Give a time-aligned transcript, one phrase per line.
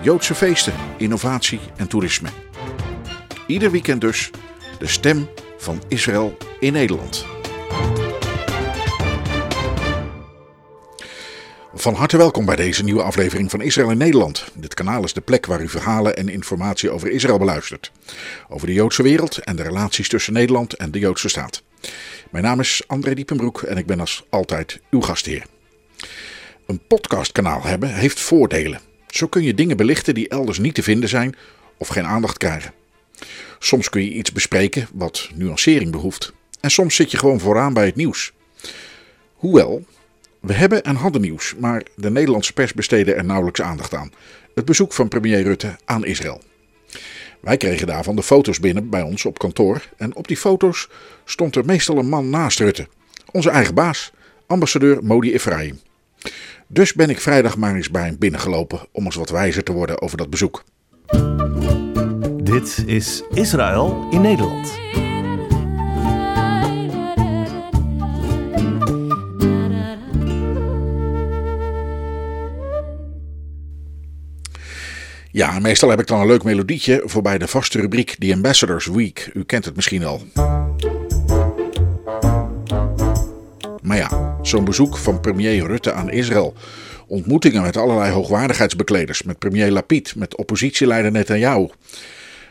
[0.00, 2.28] Joodse feesten, innovatie en toerisme.
[3.46, 4.30] Ieder weekend dus
[4.78, 7.26] de stem van Israël in Nederland.
[11.74, 14.48] Van harte welkom bij deze nieuwe aflevering van Israël in Nederland.
[14.54, 17.92] Dit kanaal is de plek waar u verhalen en informatie over Israël beluistert.
[18.48, 21.62] Over de Joodse wereld en de relaties tussen Nederland en de Joodse staat.
[22.30, 25.46] Mijn naam is André Diepenbroek en ik ben als altijd uw gastheer.
[26.66, 28.87] Een podcastkanaal hebben heeft voordelen.
[29.08, 31.34] Zo kun je dingen belichten die elders niet te vinden zijn
[31.76, 32.72] of geen aandacht krijgen.
[33.58, 36.32] Soms kun je iets bespreken wat nuancering behoeft.
[36.60, 38.32] En soms zit je gewoon vooraan bij het nieuws.
[39.34, 39.84] Hoewel,
[40.40, 44.12] we hebben en hadden nieuws, maar de Nederlandse pers besteedde er nauwelijks aandacht aan.
[44.54, 46.42] Het bezoek van premier Rutte aan Israël.
[47.40, 50.88] Wij kregen daarvan de foto's binnen bij ons op kantoor en op die foto's
[51.24, 52.88] stond er meestal een man naast Rutte.
[53.32, 54.12] Onze eigen baas,
[54.46, 55.80] ambassadeur Modi Efraim.
[56.70, 60.02] Dus ben ik vrijdag maar eens bij hem binnengelopen om eens wat wijzer te worden
[60.02, 60.64] over dat bezoek.
[62.42, 64.76] Dit is Israël in Nederland.
[75.30, 79.30] Ja, meestal heb ik dan een leuk melodietje voorbij de vaste rubriek The Ambassadors Week.
[79.34, 80.22] U kent het misschien al.
[83.88, 86.54] Maar ja, zo'n bezoek van premier Rutte aan Israël.
[87.06, 89.22] Ontmoetingen met allerlei hoogwaardigheidsbekleders.
[89.22, 91.68] Met premier Lapid, met oppositieleider Netanyahu.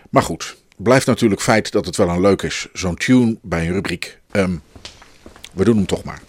[0.09, 2.67] Maar goed, blijft natuurlijk feit dat het wel een leuk is.
[2.73, 4.19] Zo'n tune bij een rubriek.
[4.31, 4.55] Ehm,
[5.53, 6.21] we doen hem toch maar.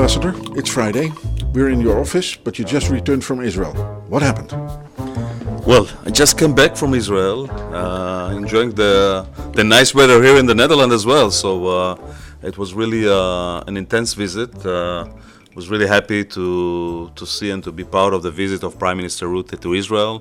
[0.00, 1.12] Ambassador, it's Friday.
[1.52, 3.74] We're in your office, but you just returned from Israel.
[4.08, 4.50] What happened?
[5.66, 10.46] Well, I just came back from Israel, uh, enjoying the the nice weather here in
[10.46, 11.30] the Netherlands as well.
[11.30, 14.50] So uh, it was really uh, an intense visit.
[14.64, 15.04] Uh,
[15.54, 16.46] was really happy to
[17.18, 20.14] to see and to be part of the visit of Prime Minister Rutte to Israel,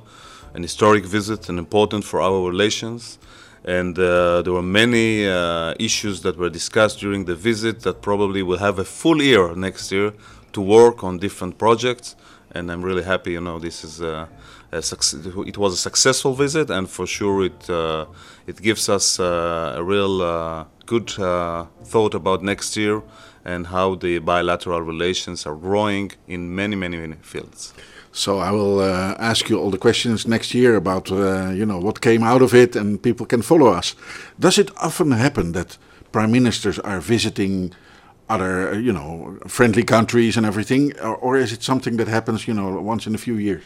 [0.55, 3.17] an historic visit and important for our relations.
[3.65, 8.41] And uh, there were many uh, issues that were discussed during the visit that probably
[8.41, 10.13] will have a full year next year
[10.53, 12.15] to work on different projects.
[12.51, 14.27] And I'm really happy, you know, this is a,
[14.71, 18.05] a it was a successful visit, and for sure it uh,
[18.47, 23.03] it gives us uh, a real uh, good uh, thought about next year
[23.45, 27.73] and how the bilateral relations are growing in many, many, many fields.
[28.19, 31.79] So I will uh, ask you all the questions next year about, uh, you know,
[31.79, 33.95] what came out of it, and people can follow us.
[34.37, 35.77] Does it often happen that
[36.11, 37.73] prime ministers are visiting
[38.27, 42.45] other, uh, you know, friendly countries and everything, or, or is it something that happens,
[42.45, 43.63] you know, once in a few years?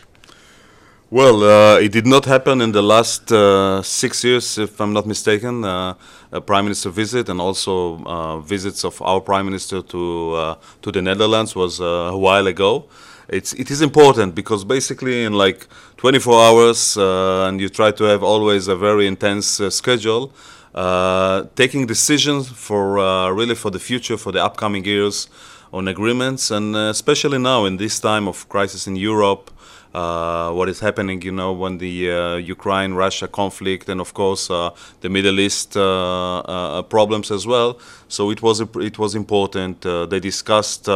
[1.10, 5.08] Well, uh, it did not happen in the last uh, six years, if I'm not
[5.08, 5.66] mistaken.
[5.66, 5.96] Uh,
[6.32, 10.92] a prime minister visit and also uh, visits of our prime minister to uh, to
[10.92, 12.86] the Netherlands was a while ago.
[13.34, 15.68] It's it is important because basically in like
[15.98, 20.32] 24 hours, uh, and you try to have always a very intense uh, schedule.
[20.76, 25.30] Uh, taking decisions for uh, really for the future, for the upcoming years,
[25.72, 29.50] on agreements, and uh, especially now in this time of crisis in Europe,
[29.94, 35.10] uh, what is happening, you know, when the uh, Ukraine-Russia conflict, and of course the
[35.10, 37.80] Middle East problems as well.
[38.08, 39.82] So it was it was important.
[39.82, 40.88] They discussed.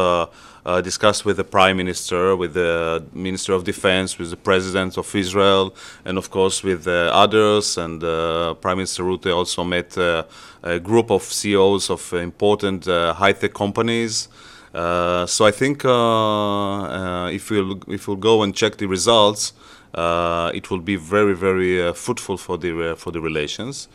[0.66, 5.14] Uh, discussed with the prime minister, with the minister of defense, with the president of
[5.14, 5.74] Israel,
[6.04, 7.78] and of course with uh, others.
[7.78, 10.24] And uh, Prime Minister Rutte also met uh,
[10.62, 14.28] a group of CEOs of important uh, high-tech companies.
[14.74, 19.52] Uh, so I think if we'll if we'll go and check the results,
[19.94, 23.88] it will be very very fruitful for the for the relations.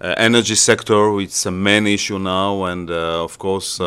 [0.00, 1.20] Uh, energy sector.
[1.20, 3.80] It's a main issue now, and uh, of course.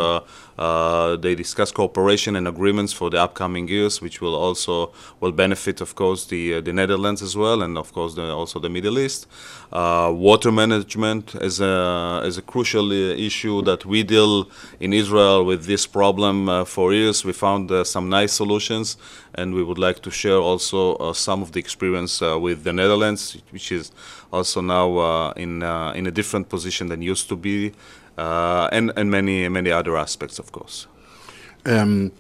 [0.58, 5.82] Uh, they discuss cooperation and agreements for the upcoming years, which will also will benefit,
[5.82, 9.26] of course, the the Netherlands as well, and of course the, also the Middle East.
[9.72, 14.50] Water management is a is a crucial issue that we deal
[14.80, 17.26] in Israel with this problem for years.
[17.26, 18.98] We found some nice solutions,
[19.36, 22.74] and we would like to share also uh, some of the experience uh, with the
[22.74, 23.92] Netherlands, which is
[24.32, 27.72] also now uh, in uh, in a different position than used to be,
[28.18, 30.88] uh, and and many many other aspects, of course.
[31.66, 32.12] Um,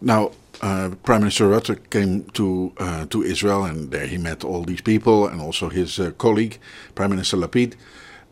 [0.00, 0.30] now,
[0.62, 2.72] uh, Prime Minister Rutte came to
[3.10, 6.58] to Israel, and there he met all these people, and also his colleague,
[6.94, 7.74] Prime Minister Lapid.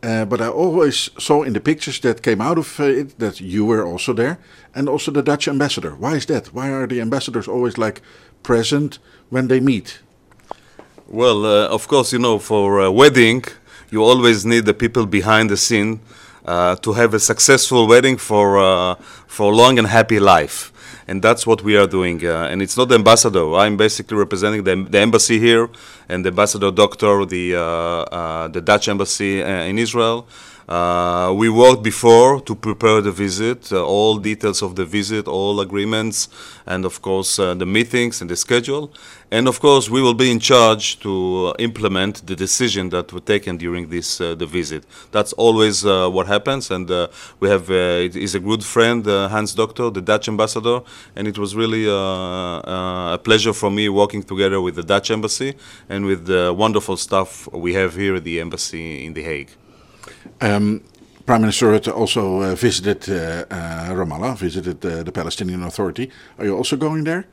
[0.07, 3.41] Uh, but I always saw in the pictures that came out of uh, it that
[3.41, 4.39] you were also there,
[4.73, 5.97] and also the Dutch ambassador.
[5.97, 6.55] Why is that?
[6.55, 8.03] Why are the ambassadors always like
[8.43, 9.01] present
[9.31, 9.99] when they meet?
[11.09, 13.45] Well, uh, of course, you know, for a wedding,
[13.91, 15.99] you always need the people behind the scene
[16.45, 20.73] uh, to have a successful wedding for for long and happy life.
[21.09, 22.25] And that's what we are doing.
[22.25, 23.55] Uh, and it's not the ambassador.
[23.55, 25.69] I'm basically representing the, the embassy here,
[26.09, 30.27] and the ambassador doctor, the uh, uh, the Dutch embassy uh, in Israel.
[30.69, 35.61] Uh, we worked before to prepare the visit, uh, all details of the visit, all
[35.61, 36.29] agreements,
[36.67, 38.93] and of course uh, the meetings and the schedule.
[39.31, 43.21] And of course, we will be in charge to uh, implement the decision that were
[43.21, 44.85] taken during this uh, the visit.
[45.13, 46.89] That's always uh, what happens, and
[47.41, 50.81] we have uh, is a good friend, Hans Doctor, the Dutch ambassador,
[51.15, 55.55] and it was really a pleasure for me working together with the Dutch embassy
[55.89, 59.51] and with the wonderful staff we have here at the embassy in The Hague.
[60.41, 60.83] Um,
[61.27, 66.09] Prime Minister Rutte also uh, visited uh, uh, Ramallah, visited uh, the Palestinian Authority.
[66.39, 67.27] Are you also going there?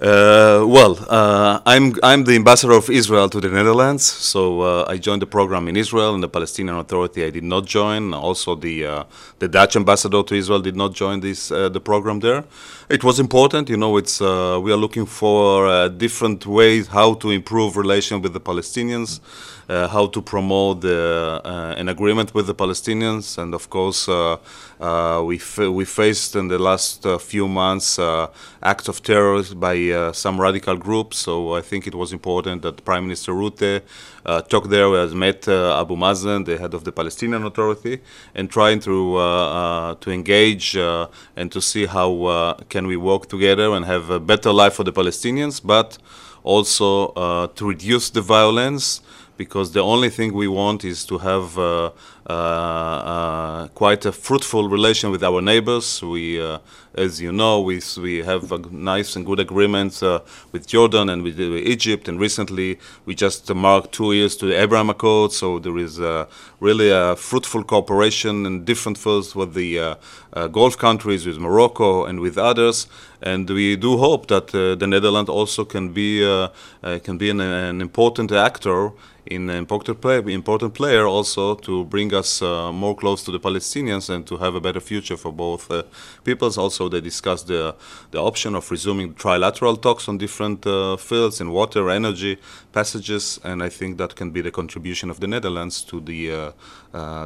[0.00, 5.22] Uh, well, uh, I'm I'm the ambassador of Israel to the Netherlands, so I joined
[5.22, 8.12] the program in Israel, and the Palestinian Authority I did not join.
[8.12, 9.06] Also, the
[9.38, 12.42] the Dutch ambassador to Israel did not join this the program there.
[12.90, 13.96] It was important, you know.
[13.96, 19.53] It's we are looking for different ways how to improve relation with the Palestinians, uh,
[19.68, 21.40] how to promote uh,
[21.76, 24.36] an agreement with the Palestinians, and of course, uh,
[24.80, 28.26] uh, we we faced in the last uh, few months uh,
[28.62, 31.18] acts of terror by uh, some radical groups.
[31.18, 33.82] So I think it was important that Prime Minister Rutte
[34.26, 38.00] uh, talked there, has met uh, Abu Mazen, the head of the Palestinian Authority,
[38.34, 41.06] and trying to uh, uh, to engage uh,
[41.36, 44.84] and to see how uh, can we work together and have a better life for
[44.84, 45.98] the Palestinians, but
[46.42, 49.00] also uh, to reduce the violence
[49.36, 51.90] because the only thing we want is to have uh,
[52.26, 56.02] quite a fruitful relation with our neighbors.
[56.02, 56.58] We, uh,
[56.94, 60.20] as you know, we, we have nice and good agreements uh,
[60.52, 64.46] with Jordan and with, uh, Egypt, and recently we just uh, marked two years to
[64.46, 65.32] the Abraham Accord.
[65.32, 66.26] So there is uh,
[66.60, 69.94] really a fruitful cooperation in different fields with the uh,
[70.32, 72.86] uh, Gulf countries, with Morocco, and with others.
[73.20, 76.48] And we do hope that uh, the Netherlands also can be uh,
[76.82, 78.92] uh, can be an, an important actor
[79.26, 84.08] in an important important player also to bring us uh, more close to the Palestinians
[84.08, 85.82] and to have a better future for both uh,
[86.24, 86.56] peoples.
[86.56, 87.74] Also, they discussed the
[88.10, 92.38] the option of resuming trilateral talks on different uh, fields in water, energy,
[92.72, 96.52] passages, and I think that can be the contribution of the Netherlands to the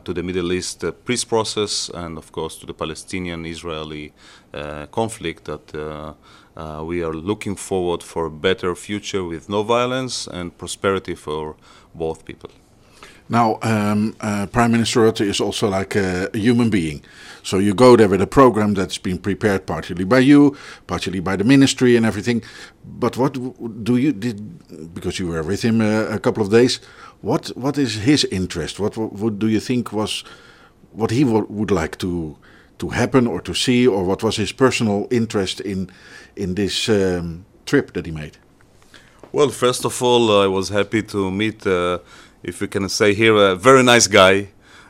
[0.05, 4.13] to the Middle East peace process and, of course, to the Palestinian-Israeli
[4.91, 6.15] conflict that.
[6.59, 11.55] Uh, we are looking forward for a better future with no violence and prosperity for
[11.95, 12.51] both people.
[13.29, 17.03] Now, um, uh, Prime Minister Rutte is also like a, a human being.
[17.43, 21.37] So you go there with a program that's been prepared partially by you, partially by
[21.37, 22.43] the ministry and everything.
[22.85, 23.35] But what
[23.85, 26.81] do you did because you were with him uh, a couple of days?
[27.21, 28.81] What what is his interest?
[28.81, 30.25] What, what, do you think was
[30.93, 32.37] what he wo- would like to
[32.79, 35.91] to happen or to see, or what was his personal interest in
[36.37, 38.39] in this um, trip that he made?
[39.33, 41.99] Well, first of all, I was happy to meet, uh,
[42.43, 44.49] if we can say here, a very nice guy.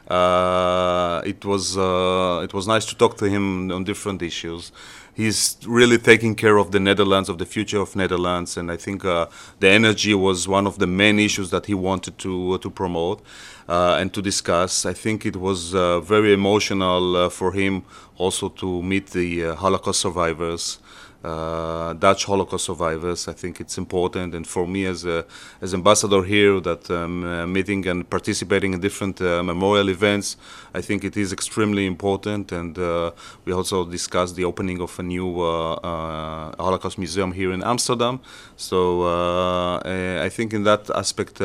[0.08, 4.72] Uh, it was uh, it was nice to talk to him on different issues.
[5.14, 9.04] He's really taking care of the Netherlands, of the future of Netherlands, and I think
[9.04, 9.26] uh,
[9.58, 13.20] the energy was one of the main issues that he wanted to to promote
[13.68, 14.86] uh, and to discuss.
[14.86, 17.82] I think it was uh, very emotional uh, for him
[18.16, 20.78] also to meet the uh, Holocaust survivors
[21.24, 23.26] uh, Dutch Holocaust survivors.
[23.26, 25.24] I think it's important, and for me as a
[25.60, 30.36] as ambassador here, that um, uh, meeting and participating in different uh, memorial events,
[30.74, 32.52] I think it is extremely important.
[32.52, 33.10] And uh,
[33.44, 38.20] we also discussed the opening of a new uh, uh, Holocaust museum here in Amsterdam.
[38.56, 39.80] So uh,
[40.24, 41.40] I think in that aspect,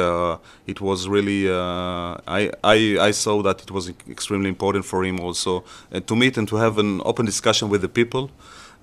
[0.68, 5.64] it was really I, I I saw that it was extremely important for him also
[5.92, 8.30] to meet and to have an open discussion with the people.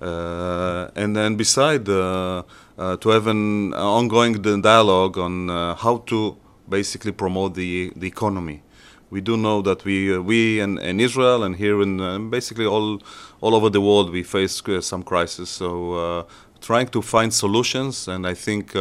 [0.01, 2.41] Uh, and then beside uh,
[2.77, 6.35] uh, to have an ongoing dialogue on how to
[6.67, 8.63] basically promote the the economy.
[9.11, 12.65] We do know that we uh, we in, in Israel and here in uh, basically
[12.65, 12.99] all
[13.41, 15.49] all over the world we face uh, some crisis.
[15.49, 16.25] So
[16.61, 18.75] trying to find solutions, and I think.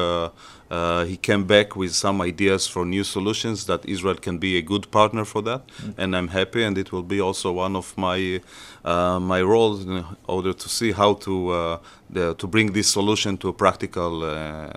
[0.71, 4.63] Uh, he came back with some ideas for new solutions that Israel can be a
[4.63, 5.63] good partner for that,
[5.99, 6.63] and I'm happy.
[6.63, 8.41] And it will be also one of my
[8.85, 13.37] uh, my roles in order to see how to uh, the, to bring this solution
[13.39, 14.29] to a practical uh,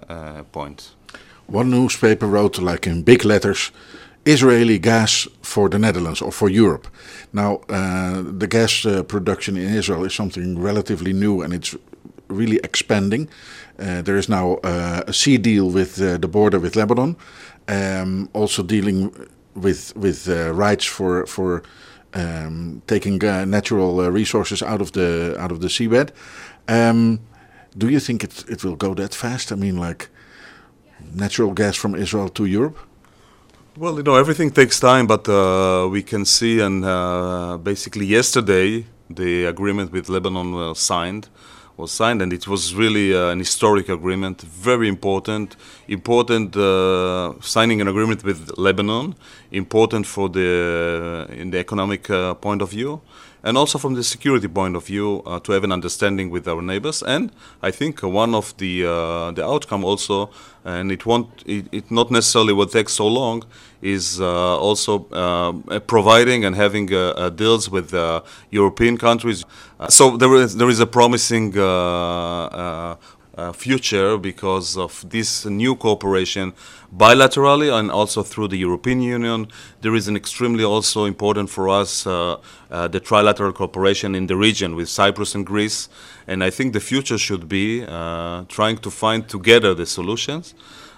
[0.09, 0.95] uh, point.
[1.47, 3.71] One newspaper wrote, like in big letters,
[4.25, 6.87] Israeli gas for the Netherlands or for Europe.
[7.33, 11.75] Now, uh, the gas uh, production in Israel is something relatively new and it's
[12.33, 13.29] really expanding.
[13.79, 17.15] Uh, there is now uh, a sea deal with uh, the border with Lebanon,
[17.67, 19.11] um, also dealing
[19.55, 21.63] with with rights for for
[22.13, 23.17] um, taking
[23.49, 26.09] natural resources out of the out of the seabed.
[26.67, 27.19] Um,
[27.77, 29.51] do you think it it will go that fast?
[29.51, 30.09] I mean, like
[31.13, 32.77] natural gas from Israel to Europe?
[33.75, 38.85] Well, you know, everything takes time, but uh, we can see, and uh, basically yesterday,
[39.09, 41.27] the agreement with Lebanon was signed,
[41.77, 45.55] was signed, and it was really uh, an historic agreement, very important,
[45.87, 49.15] important uh, signing an agreement with Lebanon,
[49.51, 53.01] important for the in the economic uh, point of view,
[53.43, 56.61] and also from the security point of view uh, to have an understanding with our
[56.61, 57.03] neighbors.
[57.03, 57.31] And
[57.61, 60.29] I think one of the uh, the outcome also,
[60.63, 63.43] and it won't it, it not necessarily will take so long,
[63.81, 67.93] is uh, also uh, providing and having uh, uh, deals with
[68.51, 69.45] European countries.
[69.89, 71.53] So there is there is a promising.
[73.35, 76.53] Uh, future because of this new cooperation
[76.95, 79.47] bilaterally and also through the European Union.
[79.81, 82.37] There is an extremely also important for us uh,
[82.69, 85.89] uh, the trilateral cooperation in the region with Cyprus and Greece.
[86.27, 90.53] And I think the future should be uh, trying to find together the solutions.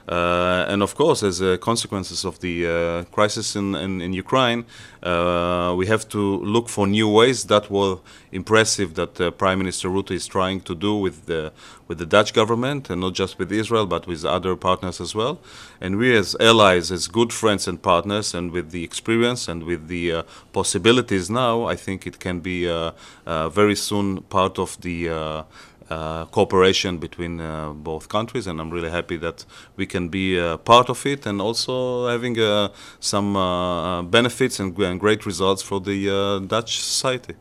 [0.07, 4.65] Uh, and of course, as a consequences of the uh, crisis in, in, in Ukraine,
[5.01, 7.45] uh, we have to look for new ways.
[7.45, 7.99] That was
[8.31, 11.51] impressive that uh, Prime Minister Rutte is trying to do with the
[11.87, 15.39] with the Dutch government, and not just with Israel, but with other partners as well.
[15.79, 19.87] And we, as allies, as good friends and partners, and with the experience and with
[19.87, 22.91] the uh, possibilities now, I think it can be uh,
[23.25, 25.45] uh, very soon part of the.
[25.87, 30.57] Uh, cooperation between uh, both countries, and I'm really happy that we can be uh,
[30.57, 35.79] part of it, and also having uh, some uh, benefits and, and great results for
[35.79, 37.35] the Dutch society.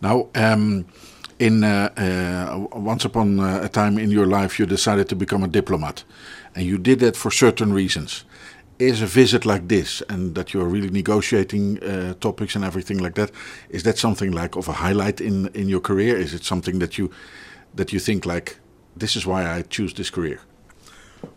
[0.00, 0.86] Now, um,
[1.38, 1.60] in
[2.72, 6.04] once upon a time in your life, you decided to become a diplomat,
[6.54, 8.24] and you did that for certain reasons.
[8.78, 11.78] Is a visit like this, and that you're really negotiating
[12.20, 13.30] topics and everything like that,
[13.68, 16.16] is that something like of a highlight in in your career?
[16.16, 17.10] Is it something that you
[17.74, 18.58] that you think like
[18.96, 20.40] this is why I choose this career?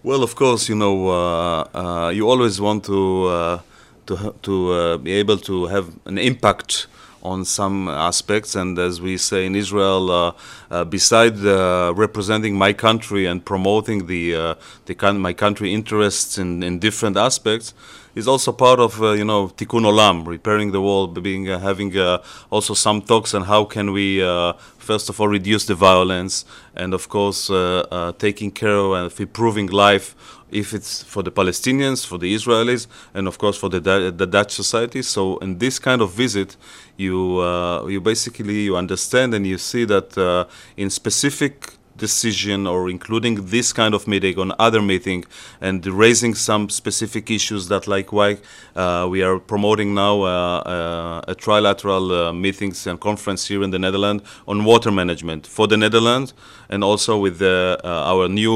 [0.03, 3.59] Well, of course, you know, uh, uh, you always want to uh,
[4.07, 6.87] to to uh, be able to have an impact
[7.21, 10.33] on some aspects, and as we say in Israel, uh,
[10.69, 17.15] uh, beside representing my country and promoting the the my country interests in, in different
[17.17, 17.73] aspects,
[18.15, 21.97] is also part of uh, you know tikkun olam, repairing the world, being uh, having
[21.97, 26.45] uh, also some talks on how can we uh, first of all reduce the violence,
[26.75, 30.15] and of course uh, taking care of improving life
[30.51, 33.79] if it's for the Palestinians, for the Israelis, and of course for the,
[34.15, 35.01] the Dutch society.
[35.01, 36.55] So in this kind of visit,
[36.95, 37.41] you
[37.89, 41.73] you basically you understand and you see that in specific
[42.07, 45.23] decision or including this kind of meeting on other meeting
[45.61, 48.37] and raising some specific issues that like why
[48.75, 53.71] uh, we are promoting now uh, uh, a trilateral uh, meetings and conference here in
[53.71, 56.33] the Netherlands on water management for the Netherlands
[56.69, 58.53] and also with the, uh, our new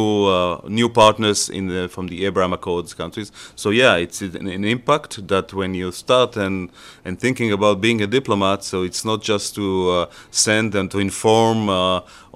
[0.79, 3.31] new partners in the, from the Abraham Accords countries.
[3.55, 6.69] So yeah, it's an, an impact that when you start and
[7.05, 11.69] and thinking about being a diplomat, so it's not just to send and to inform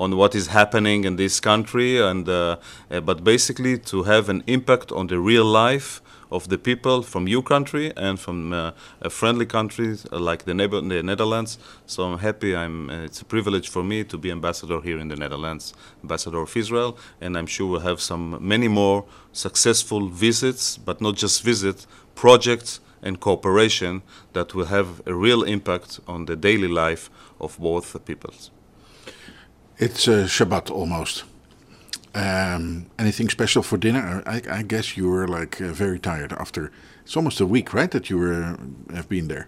[0.04, 2.58] on what is happening happening in this country, and uh,
[2.90, 7.28] uh, but basically to have an impact on the real life of the people from
[7.28, 11.58] your country and from uh, a friendly countries uh, like the neighbor, the Netherlands.
[11.86, 12.56] So I'm happy.
[12.56, 12.90] I'm.
[12.90, 16.56] Uh, it's a privilege for me to be ambassador here in the Netherlands, ambassador of
[16.56, 19.04] Israel, and I'm sure we'll have some many more
[19.34, 24.02] successful visits, but not just visit projects and cooperation
[24.34, 28.52] that will have a real impact on the daily life of both the peoples.
[29.82, 31.24] It's uh, Shabbat almost.
[32.14, 34.22] Um, anything special for dinner?
[34.28, 36.72] I, I guess you were like uh, very tired after.
[37.04, 37.90] It's almost a week, right?
[37.90, 38.60] That you were
[38.94, 39.48] have been there.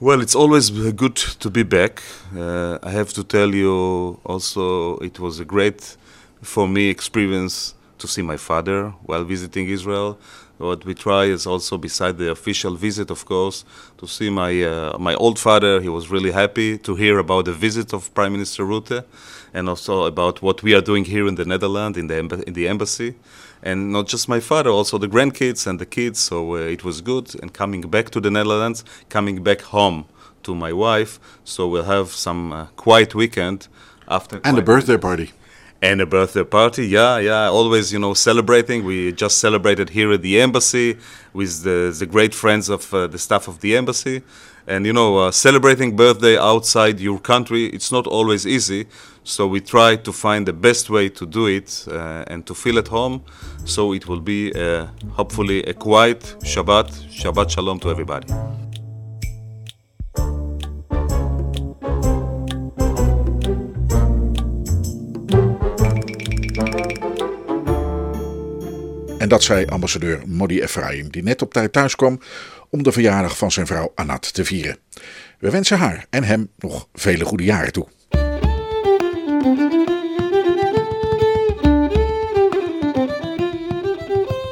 [0.00, 2.02] Well, it's always good to be back.
[2.34, 5.98] Uh, I have to tell you also, it was a great
[6.40, 10.18] for me experience to see my father while visiting Israel.
[10.58, 13.64] What we try is also, beside the official visit, of course,
[13.98, 15.80] to see my uh, my old father.
[15.80, 19.04] He was really happy to hear about the visit of Prime Minister Rutte,
[19.52, 22.54] and also about what we are doing here in the Netherlands in the emb- in
[22.54, 23.14] the embassy,
[23.62, 26.20] and not just my father, also the grandkids and the kids.
[26.20, 27.34] So uh, it was good.
[27.42, 30.04] And coming back to the Netherlands, coming back home
[30.44, 33.68] to my wife, so we'll have some uh, quiet weekend
[34.06, 35.32] after And a birthday party.
[35.84, 36.86] And a birthday party.
[36.86, 38.84] Yeah yeah always you know celebrating.
[38.84, 40.96] We just celebrated here at the embassy
[41.32, 44.22] with the, the great friends of uh, the staff of the embassy.
[44.66, 48.86] And you know uh, celebrating birthday outside your country it's not always easy.
[49.24, 52.78] So we try to find the best way to do it uh, and to feel
[52.78, 53.22] at home.
[53.64, 54.86] So it will be uh,
[55.18, 56.20] hopefully a quiet
[56.52, 56.88] shabbat.
[57.20, 58.32] Shabbat shalom to everybody
[69.24, 72.20] En dat zei ambassadeur Modi Efraim, die net op tijd thuis kwam
[72.70, 74.78] om de verjaardag van zijn vrouw Anat te vieren.
[75.38, 77.86] We wensen haar en hem nog vele goede jaren toe.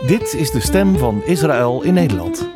[0.06, 2.48] Dit is de stem van Israël in Nederland.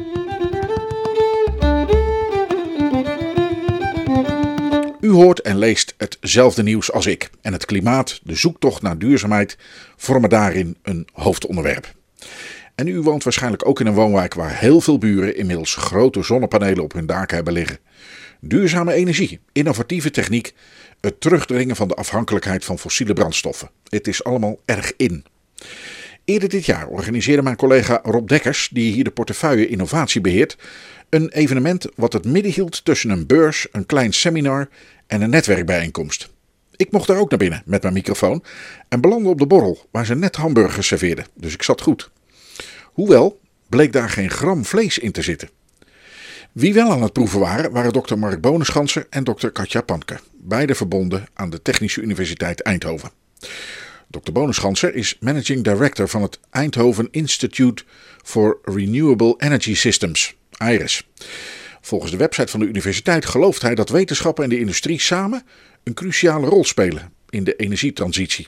[5.01, 7.31] U hoort en leest hetzelfde nieuws als ik.
[7.41, 9.59] En het klimaat, de zoektocht naar duurzaamheid,
[9.97, 11.95] vormen daarin een hoofdonderwerp.
[12.75, 16.83] En u woont waarschijnlijk ook in een woonwijk waar heel veel buren inmiddels grote zonnepanelen
[16.83, 17.79] op hun daken hebben liggen.
[18.41, 20.55] Duurzame energie, innovatieve techniek,
[21.01, 23.71] het terugdringen van de afhankelijkheid van fossiele brandstoffen.
[23.89, 25.25] Het is allemaal erg in.
[26.25, 30.57] Eerder dit jaar organiseerde mijn collega Rob Dekkers, die hier de portefeuille innovatie beheert,
[31.09, 34.69] een evenement wat het midden hield tussen een beurs, een klein seminar
[35.07, 36.35] en een netwerkbijeenkomst.
[36.77, 38.45] Ik mocht daar ook naar binnen met mijn microfoon
[38.89, 42.11] en belandde op de borrel waar ze net hamburgers serveerden, dus ik zat goed.
[42.85, 45.49] Hoewel bleek daar geen gram vlees in te zitten.
[46.53, 50.75] Wie wel aan het proeven waren, waren dokter Mark Bonenschanser en dokter Katja Panke, beide
[50.75, 53.11] verbonden aan de Technische Universiteit Eindhoven.
[54.11, 54.33] Dr.
[54.33, 57.85] Bonenschanser is Managing Director van het Eindhoven Institute
[58.23, 61.09] for Renewable Energy Systems, IRIS.
[61.81, 65.43] Volgens de website van de universiteit gelooft hij dat wetenschappen en de industrie samen
[65.87, 68.47] een cruciale rol spelen in de energietransitie.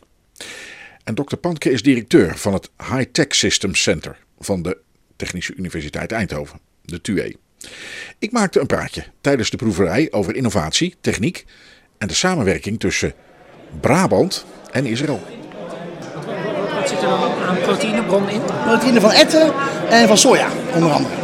[1.04, 1.36] En Dr.
[1.36, 4.78] Panke is directeur van het High Tech Systems Center van de
[5.16, 7.36] Technische Universiteit Eindhoven, de TUE.
[8.18, 11.44] Ik maakte een praatje tijdens de proeverij over innovatie, techniek
[11.98, 13.12] en de samenwerking tussen
[13.80, 15.20] Brabant en Israël.
[16.74, 18.42] Wat zit er dan aan proteïnebron in?
[18.64, 19.54] Proteïne van etten
[19.88, 21.14] en van soja, onder andere.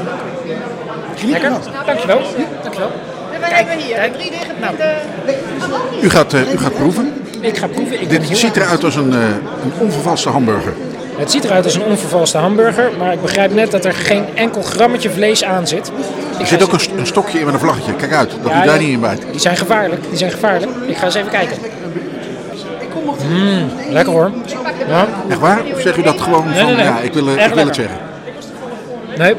[1.17, 1.51] Geniet Lekker.
[1.53, 1.87] ervan.
[1.87, 3.14] Dankjewel.
[3.49, 3.95] Kijk, hier.
[3.95, 4.13] kijk.
[4.13, 4.47] Drie dingen.
[4.61, 4.75] Nou.
[6.03, 7.13] U gaat, eh, u gaat proeven.
[7.41, 8.01] Ik ga proeven.
[8.01, 9.19] Ik ben Dit heel ziet eruit als een, eh,
[9.65, 10.73] een onvervalste hamburger.
[11.17, 14.63] Het ziet eruit als een onvervalste hamburger, maar ik begrijp net dat er geen enkel
[14.63, 15.93] grammetje vlees aan zit.
[16.41, 17.95] Er zit ook een, een stokje in met een vlaggetje.
[17.95, 18.81] Kijk uit, dat Ja, u daar ja.
[18.81, 19.23] niet in bijt.
[19.31, 20.03] Die zijn gevaarlijk.
[20.09, 20.73] Die zijn gevaarlijk.
[20.87, 21.57] Ik ga eens even kijken.
[23.29, 24.31] Mm, lekker hoor.
[24.89, 25.07] Ja.
[25.29, 25.61] Echt waar?
[25.75, 26.85] Of zeg u dat gewoon van, nee, nee.
[26.85, 27.99] ja, ik wil, eh, ik wil het zeggen.
[29.17, 29.35] Nee,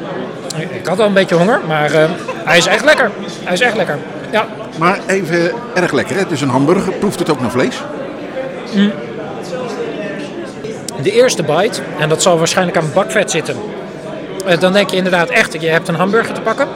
[0.58, 2.10] ik had al een beetje honger, maar eh,
[2.44, 3.12] hij is echt lekker.
[3.44, 3.98] Hij is echt lekker.
[4.32, 4.46] Ja,
[4.80, 6.22] Maar even erg lekker, hè?
[6.22, 6.94] Het is een hamburger.
[6.94, 7.82] Proeft het ook naar vlees?
[11.02, 13.56] de eerste bite, en dat zal waarschijnlijk aan bakvet zitten.
[14.46, 16.68] Eh, dan denk je inderdaad echt, je hebt een hamburger te pakken.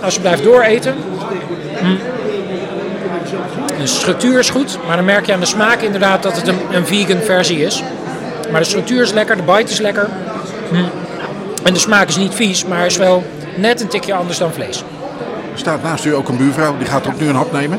[0.00, 0.94] Als je blijft dooreten.
[1.82, 1.98] mm,
[3.78, 6.58] De structuur is goed, maar dan merk je aan de smaak inderdaad dat het een,
[6.70, 7.82] een vegan versie is.
[8.50, 10.08] Maar de structuur is lekker, de bite is lekker.
[10.72, 10.90] Mm.
[11.66, 13.24] En de smaak is niet vies, maar is wel
[13.56, 14.78] net een tikje anders dan vlees.
[15.52, 17.78] Er staat naast u ook een buurvrouw, die gaat ook nu een hap nemen.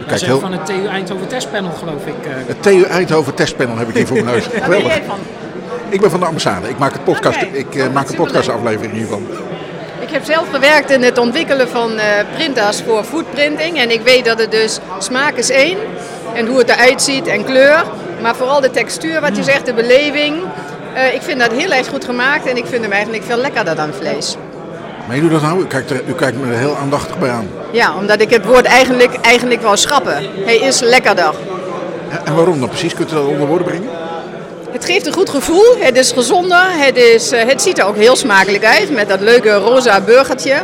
[0.00, 0.40] U kijkt heel...
[0.40, 2.14] van het TU Eindhoven testpanel geloof ik.
[2.24, 2.30] eh.
[2.46, 4.44] Het TU Eindhoven testpanel heb ik hier voor mijn neus.
[4.46, 4.88] Waar ben Geweldig.
[4.88, 5.18] jij van?
[5.88, 6.68] Ik ben van de ambassade.
[6.68, 9.26] Ik maak, het podcast, ik, eh, maak een podcastaflevering hiervan.
[10.00, 13.78] Ik heb zelf gewerkt in het ontwikkelen van eh, printers voor foodprinting.
[13.78, 15.78] En ik weet dat het dus smaak is één.
[16.34, 17.84] En hoe het eruit ziet en kleur.
[18.22, 20.36] Maar vooral de textuur, wat je zegt, de beleving.
[20.98, 23.76] Eh, ik vind dat heel erg goed gemaakt en ik vind hem eigenlijk veel lekkerder
[23.76, 24.36] dan vlees.
[25.06, 25.60] Maar je doet dat nou?
[25.60, 27.48] U kijkt, er, u kijkt me er heel aandachtig bij aan.
[27.72, 30.16] Ja, omdat ik het woord eigenlijk, eigenlijk wou schrappen.
[30.44, 31.34] Hij is lekkerder.
[32.10, 32.94] En- En waarom dan precies?
[32.94, 33.88] Kunt u dat onder woorden brengen?
[34.70, 37.96] Het geeft een goed gevoel, het is gezonder, het, is, eh, het ziet er ook
[37.96, 40.54] heel smakelijk uit met dat leuke rosa burgertje.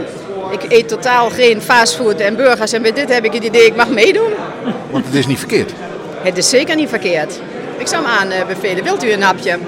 [0.51, 3.77] Ik eet totaal geen fastfood en burgers en bij dit heb ik het idee ik
[3.77, 4.31] mag meedoen.
[4.91, 5.71] Want het is niet verkeerd.
[6.23, 7.41] Het is zeker niet verkeerd.
[7.77, 8.85] Ik zou hem aanbevelen.
[8.85, 9.59] Wilt u een hapje?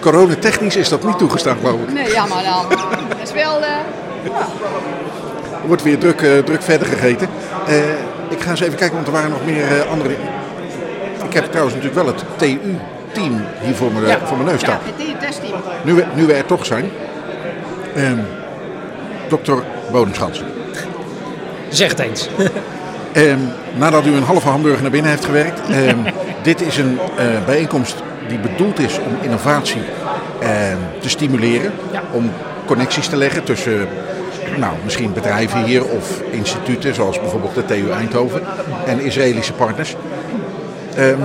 [0.00, 1.92] Coronatechnisch is dat niet toegestaan, geloof ik.
[1.92, 2.78] Nee, jammer dan.
[3.08, 3.60] Dat is wel...
[3.60, 3.68] eh,
[5.62, 7.28] Er wordt weer druk, eh, druk verder gegeten.
[7.66, 7.76] Eh,
[8.28, 10.14] ik ga eens even kijken, want er waren nog meer eh, andere...
[11.24, 14.18] Ik heb trouwens natuurlijk wel het TU-team hier voor mijn, ja.
[14.24, 14.78] voor mijn neus Ja, staan.
[14.96, 15.60] het testteam.
[15.84, 16.90] Nu, we, nu we er toch zijn.
[17.96, 18.18] Ehm
[19.28, 20.46] dokter Bodemschansen.
[21.68, 22.28] Zeg het eens.
[23.12, 23.38] Ehm,
[23.74, 25.60] nadat u een halve hamburger naar binnen heeft gewerkt.
[25.70, 25.96] ehm,
[26.42, 29.82] dit is een eh, bijeenkomst die bedoeld is om innovatie
[30.40, 31.72] ehm, te stimuleren.
[31.92, 32.02] Ja.
[32.12, 32.30] Om
[32.66, 33.88] connecties te leggen tussen
[34.56, 38.42] nou, misschien bedrijven hier of instituten zoals bijvoorbeeld de TU Eindhoven
[38.86, 39.96] en Israëlische partners.
[40.96, 41.20] Ehm,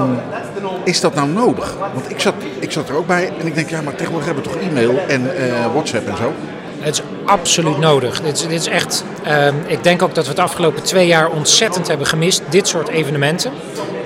[0.84, 1.78] is dat nou nodig?
[1.94, 4.44] Want ik zat, ik zat er ook bij en ik denk, ja, maar tegenwoordig hebben
[4.44, 6.34] we toch e-mail en eh, WhatsApp en zo.
[6.80, 8.22] Het is absoluut nodig.
[8.22, 11.30] Dit is, dit is echt, ehm, ik denk ook dat we het afgelopen twee jaar
[11.30, 13.52] ontzettend hebben gemist, dit soort evenementen.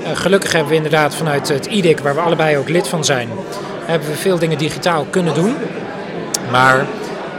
[0.03, 3.29] Eh, gelukkig hebben we inderdaad vanuit het IDIC, waar we allebei ook lid van zijn,
[3.85, 5.55] hebben we veel dingen digitaal kunnen doen.
[6.51, 6.85] Maar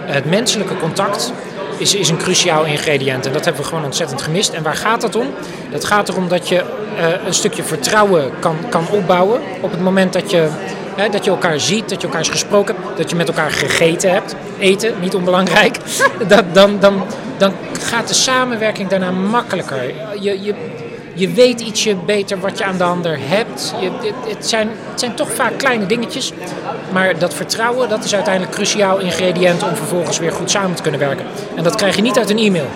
[0.04, 1.32] het menselijke contact
[1.78, 4.52] is, is een cruciaal ingrediënt en dat hebben we gewoon ontzettend gemist.
[4.52, 5.26] En waar gaat dat om?
[5.70, 10.12] Dat gaat erom dat je eh, een stukje vertrouwen kan, kan opbouwen op het moment
[10.12, 10.48] dat je,
[11.10, 14.10] dat je elkaar ziet, dat je elkaar eens gesproken hebt, dat je met elkaar gegeten
[14.10, 14.34] hebt.
[14.58, 15.76] Eten, niet onbelangrijk.
[16.28, 17.04] Dat, dan, dan,
[17.36, 19.82] dan gaat de samenwerking daarna makkelijker.
[20.20, 20.54] Je, je,
[21.14, 23.74] je weet ietsje beter wat je aan de ander hebt.
[23.80, 26.32] Je, het, het, zijn, het zijn toch vaak kleine dingetjes.
[26.92, 30.82] Maar dat vertrouwen, dat is uiteindelijk een cruciaal ingrediënt om vervolgens weer goed samen te
[30.82, 31.24] kunnen werken.
[31.56, 32.66] En dat krijg je niet uit een e-mail.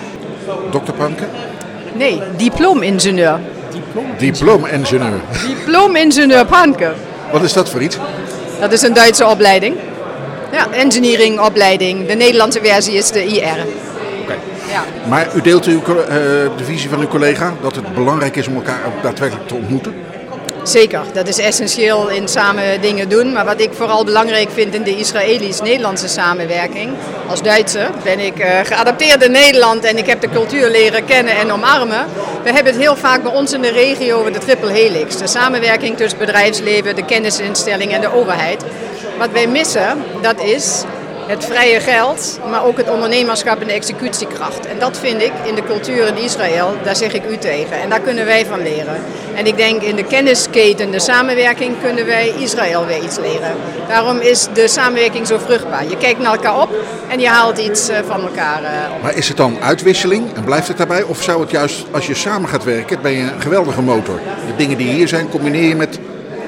[0.70, 1.24] Dokter Panke,
[1.94, 3.38] Nee, diploma-ingenieur.
[4.18, 5.20] diploma-ingenieur.
[5.46, 6.92] Diploma-ingenieur Panke.
[7.32, 7.96] Wat is dat voor iets?
[8.60, 9.76] Dat is een Duitse opleiding.
[10.52, 12.06] Ja, engineeringopleiding.
[12.06, 13.66] De Nederlandse versie is de IR.
[14.68, 14.84] Ja.
[15.08, 15.86] Maar u deelt uw, eh,
[16.56, 19.94] de visie van uw collega dat het belangrijk is om elkaar daadwerkelijk te ontmoeten.
[20.62, 23.32] Zeker, dat is essentieel in samen dingen doen.
[23.32, 26.90] Maar wat ik vooral belangrijk vind in de Israëlisch-Nederlandse samenwerking.
[27.28, 31.36] Als Duitser ben ik eh, geadapteerd in Nederland en ik heb de cultuur leren kennen
[31.36, 32.06] en omarmen.
[32.42, 35.16] We hebben het heel vaak bij ons in de regio over de triple helix.
[35.16, 38.64] De samenwerking tussen bedrijfsleven, de kennisinstelling en de overheid.
[39.18, 40.84] Wat wij missen, dat is
[41.28, 44.66] het vrije geld, maar ook het ondernemerschap en de executiekracht.
[44.66, 47.80] En dat vind ik in de cultuur in Israël, daar zeg ik u tegen.
[47.80, 48.96] En daar kunnen wij van leren.
[49.34, 53.56] En ik denk in de kennisketen, de samenwerking, kunnen wij Israël weer iets leren.
[53.88, 55.88] Daarom is de samenwerking zo vruchtbaar.
[55.88, 56.70] Je kijkt naar elkaar op
[57.08, 59.02] en je haalt iets eh, van elkaar eh.
[59.02, 61.02] Maar is het dan uitwisseling en blijft het daarbij?
[61.02, 64.20] Of zou het juist, als je samen gaat werken, ben je een geweldige motor?
[64.46, 65.98] De dingen die hier zijn, combineer je met,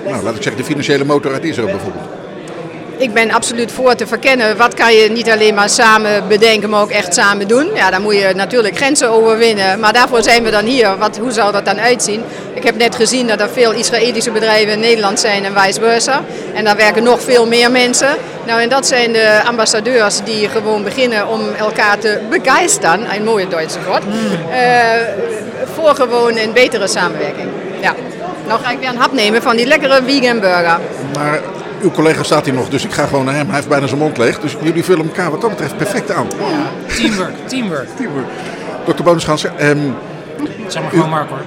[0.06, 2.19] nou, laat ik zeggen, de financiële motor uit Israël bijvoorbeeld.
[3.00, 4.56] Ik ben absoluut voor te verkennen.
[4.56, 7.70] Wat kan je niet alleen maar samen bedenken, maar ook echt samen doen.
[7.74, 9.80] Ja, dan moet je natuurlijk grenzen overwinnen.
[9.80, 10.98] Maar daarvoor zijn we dan hier.
[10.98, 12.22] Wat, hoe zou dat dan uitzien?
[12.54, 16.20] Ik heb net gezien dat er veel Israëlische bedrijven in Nederland zijn en vice versa.
[16.54, 18.16] En daar werken nog veel meer mensen.
[18.46, 23.14] Nou, en dat zijn de ambassadeurs die gewoon beginnen om elkaar te begeisteren.
[23.14, 24.02] Een mooie Duitse woord.
[24.50, 24.58] eh,
[25.74, 27.48] voor gewoon een betere samenwerking.
[27.80, 27.94] Ja.
[28.46, 30.78] Nou ga ik weer een hap nemen van die lekkere vegan burger.
[31.14, 31.40] Maar
[31.82, 33.46] uw collega staat hier nog, dus ik ga gewoon naar hem.
[33.46, 34.40] Hij heeft bijna zijn mond leeg.
[34.40, 36.26] Dus jullie vullen elkaar wat dat betreft perfect aan.
[36.96, 37.88] Teamwork, teamwork.
[38.86, 39.78] Dokter Bonenschansen, ehm,
[40.66, 41.38] Zeg maar gewoon Mark hoor.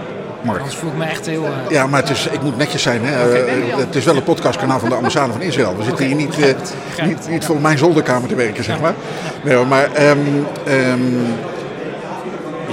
[0.44, 0.58] Mark.
[0.60, 1.44] Anders voel ik me echt heel...
[1.46, 3.02] eh, Ja, maar het is, ik moet netjes zijn.
[3.04, 3.34] Hè.
[3.34, 5.78] Eh, het is wel een podcastkanaal van de ambassade van Israël.
[5.78, 8.94] We zitten hier niet, eh, niet, niet voor mijn zolderkamer te werken, zeg maar.
[9.44, 10.18] Nee, maar ehm,
[10.66, 11.00] ehm,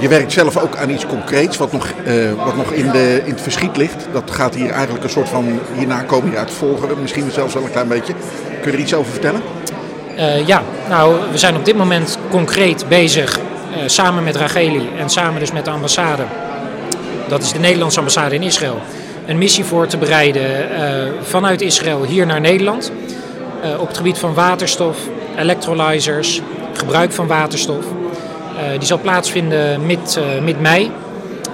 [0.01, 2.13] je werkt zelf ook aan iets concreets wat nog, eh,
[2.45, 4.07] wat nog in, de, in het verschiet ligt.
[4.11, 7.01] Dat gaat hier eigenlijk een soort van, hierna komen hier uit volgeren.
[7.01, 8.13] Misschien zelfs wel een klein beetje.
[8.61, 9.41] Kun je er iets over vertellen?
[10.15, 15.09] Eh, ja, nou, we zijn op dit moment concreet bezig eh, samen met Racheli en
[15.09, 16.23] samen dus met de ambassade.
[17.27, 18.81] Dat is de Nederlandse ambassade in Israël.
[19.25, 20.69] Een missie voor te bereiden
[21.21, 22.91] vanuit Israël hier naar Nederland.
[23.79, 24.97] Op het gebied van waterstof,
[25.37, 26.41] electrolyzers,
[26.73, 27.85] gebruik van waterstof.
[28.61, 30.91] Eh, die zal plaatsvinden mid, eh, mid mei.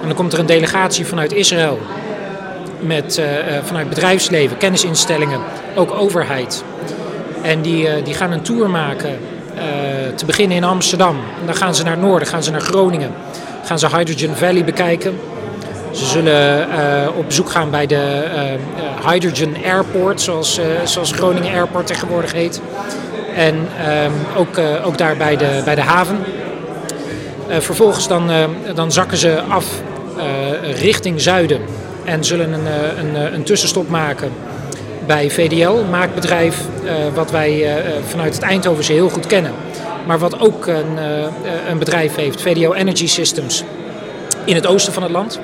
[0.00, 1.78] En dan komt er een delegatie vanuit Israël
[2.80, 3.26] met, eh,
[3.64, 5.40] vanuit bedrijfsleven, kennisinstellingen,
[5.74, 6.64] ook overheid.
[7.42, 9.18] En die, die gaan een tour maken,
[10.14, 11.16] te beginnen in Amsterdam.
[11.46, 13.10] Dan gaan ze naar het noorden, gaan ze naar Groningen.
[13.64, 15.20] Gaan ze Hydrogen Valley bekijken.
[15.90, 16.68] Ze zullen
[17.16, 18.22] op bezoek gaan bij de
[19.06, 22.60] Hydrogen Airport, zoals, zoals Groningen Airport tegenwoordig heet.
[23.36, 26.18] En ehm, ook, ook daar bij de, bij de haven.
[27.48, 29.66] Eh, vervolgens dan, eh, dan zakken ze af
[30.16, 31.60] eh, richting zuiden
[32.04, 32.66] en zullen een,
[32.98, 34.32] een, een tussenstop maken
[35.06, 36.60] bij VDL, een maakbedrijf
[37.14, 39.52] wat wij vanuit het Eindhovense heel goed kennen.
[40.06, 40.98] Maar wat ook een,
[41.68, 43.64] een bedrijf heeft, VDL Energy Systems,
[44.44, 45.40] in het oosten van het land.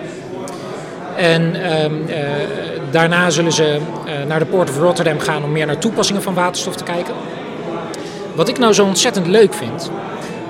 [1.17, 2.23] En ehm, eh,
[2.91, 3.79] daarna zullen ze
[4.27, 7.15] naar de Port of Rotterdam gaan om meer naar toepassingen van waterstof te kijken.
[8.35, 9.91] Wat ik nou zo ontzettend leuk vind,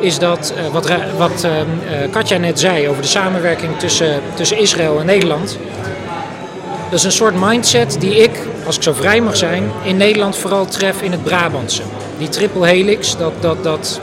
[0.05, 4.59] is dat eh, wat, wat ehm, eh, Katja net zei over de samenwerking tussen, tussen
[4.59, 5.59] Israël en Nederland.
[6.91, 10.37] Dat is een soort mindset die ik, als ik zo vrij mag zijn, in Nederland
[10.37, 11.83] vooral tref in het Brabantse.
[12.19, 14.01] Die triple helix, dat, dat, dat,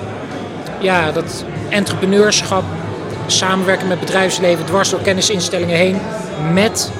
[0.79, 2.63] ja, dat entrepreneurschap,
[3.27, 5.99] samenwerken met bedrijfsleven, dwars door kennisinstellingen heen,
[6.53, 6.91] met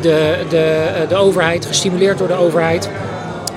[0.00, 2.88] de, de, de overheid, gestimuleerd door de overheid,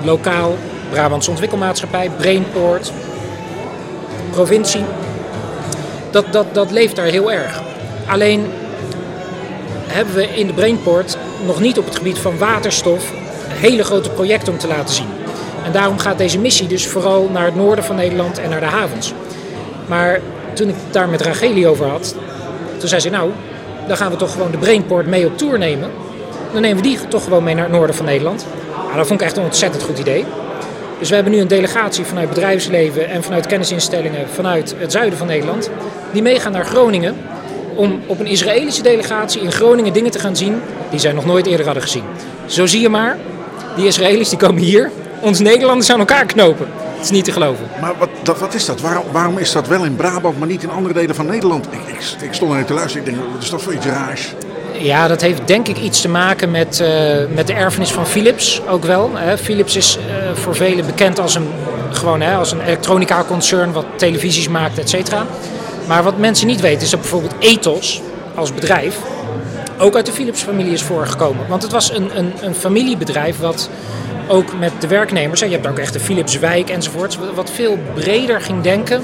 [0.03, 0.55] lokaal,
[0.89, 2.91] Brabantse Ontwikkelmaatschappij, Brainport,
[4.45, 4.83] provincie.
[6.11, 7.61] Dat, dat, dat leeft daar heel erg.
[8.07, 8.45] Alleen
[9.87, 13.11] hebben we in de Brainport nog niet op het gebied van waterstof
[13.47, 15.07] hele grote projecten om te laten zien.
[15.65, 18.65] En daarom gaat deze missie dus vooral naar het noorden van Nederland en naar de
[18.65, 19.13] havens.
[19.87, 20.19] Maar
[20.53, 22.15] toen ik daar met Racheli over had,
[22.77, 23.31] toen zei ze nou,
[23.87, 25.91] dan gaan we toch gewoon de Brainport mee op tour nemen.
[26.53, 28.45] Dan nemen we die toch gewoon mee naar het noorden van Nederland.
[28.83, 30.25] Nou, dat vond ik echt een ontzettend goed idee.
[30.99, 35.27] Dus we hebben nu een delegatie vanuit bedrijfsleven en vanuit kennisinstellingen vanuit het zuiden van
[35.27, 35.69] Nederland.
[36.11, 37.15] Die meegaan naar Groningen
[37.75, 41.45] om op een Israëlische delegatie in Groningen dingen te gaan zien die zij nog nooit
[41.45, 42.03] eerder hadden gezien.
[42.45, 43.17] Zo zie je maar,
[43.75, 46.67] die Israëli's die komen hier, ons Nederlanders aan elkaar knopen.
[46.95, 47.65] Het is niet te geloven.
[47.81, 48.81] Maar wat, dat, wat is dat?
[48.81, 51.65] Waarom, waarom is dat wel in Brabant, maar niet in andere delen van Nederland?
[51.65, 53.07] Ik, ik, ik stond er te luisteren.
[53.07, 54.33] Ik denk, wat is dat voor iets raars?
[54.81, 56.89] Ja, dat heeft denk ik iets te maken met, eh,
[57.33, 59.11] met de erfenis van Philips ook wel.
[59.13, 59.37] Hè.
[59.37, 61.47] Philips is eh, voor velen bekend als een,
[61.91, 65.25] gewoon, hè, als een elektronica concern wat televisies maakt, et cetera.
[65.87, 68.01] Maar wat mensen niet weten is dat bijvoorbeeld Ethos
[68.35, 68.97] als bedrijf
[69.77, 71.47] ook uit de Philips-familie is voorgekomen.
[71.47, 73.69] Want het was een, een, een familiebedrijf wat
[74.27, 78.41] ook met de werknemers, hè, je hebt ook echt de Philipswijk enzovoorts, wat veel breder
[78.41, 79.03] ging denken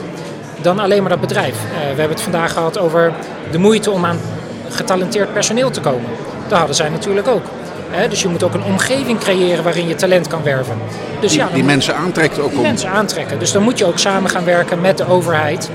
[0.61, 1.55] dan alleen maar dat bedrijf.
[1.55, 3.13] Eh, we hebben het vandaag gehad over
[3.51, 4.19] de moeite om aan
[4.69, 6.09] getalenteerd personeel te komen.
[6.47, 7.43] Dat hadden zij natuurlijk ook.
[7.89, 10.77] Hè, dus je moet ook een omgeving creëren waarin je talent kan werven.
[11.19, 12.63] Dus Die, ja, die moet- mensen aantrekt ook die om...
[12.63, 13.39] mensen aantrekken.
[13.39, 15.69] Dus dan moet je ook samen gaan werken met de overheid.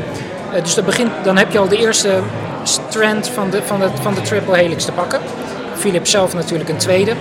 [0.55, 2.18] Eh, dus dat begint, dan heb je al de eerste
[2.62, 5.20] strand van de, van, de, van de triple helix te pakken.
[5.76, 7.12] Philips zelf natuurlijk een tweede.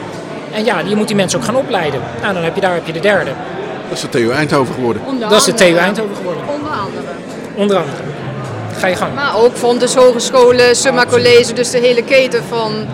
[0.51, 1.99] En ja, je moet die mensen ook gaan opleiden.
[2.21, 3.31] Nou, dan heb je daar heb je de derde.
[3.89, 5.01] Dat is de TU Eindhoven geworden.
[5.05, 5.53] Onder Dat is de.
[5.53, 6.43] TU Eindhoven geworden.
[6.47, 7.03] Onder andere.
[7.55, 8.03] Onder andere.
[8.79, 9.13] Ga je gang.
[9.13, 12.87] Maar ook Fontes Hogescholen, Summa College, dus de hele keten van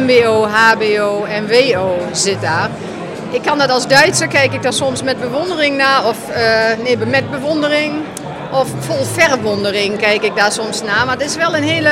[0.00, 2.70] MBO, HBO en WO zit daar.
[3.30, 6.96] Ik kan dat als Duitser, kijk ik daar soms met bewondering naar, of eh, nee,
[6.96, 7.92] met bewondering,
[8.52, 11.06] of vol verwondering kijk ik daar soms naar.
[11.06, 11.90] Maar het is wel een hele,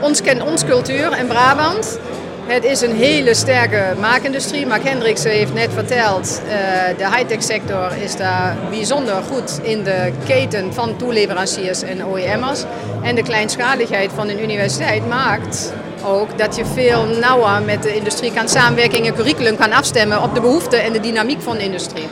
[0.00, 1.98] ons kent ons cultuur in Brabant.
[2.46, 4.66] Het is een hele sterke maakindustrie.
[4.66, 6.56] Mark Hendriksen heeft net verteld, eh,
[6.98, 12.64] de high-tech sector is daar bijzonder goed in de keten van toeleveranciers en OEM'ers.
[13.02, 15.72] En de kleinschaligheid van een universiteit maakt
[16.04, 20.22] ook dat je veel nauwer met de industrie kan samenwerken en je curriculum kan afstemmen
[20.22, 22.08] op de behoeften en de dynamiek van de industrie.